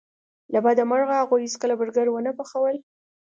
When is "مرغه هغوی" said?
0.91-1.41